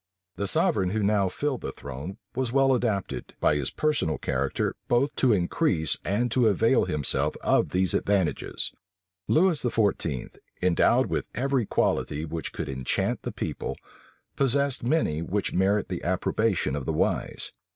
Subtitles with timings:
[0.35, 5.15] The sovereign who now filled the throne was well adapted, by his personal character, both
[5.17, 8.71] to increase and to avail himself of these advantages.
[9.27, 13.77] Lewis XIV., endowed with every quality which could enchant the people,
[14.35, 17.51] possessed many which merit the approbation of the wise.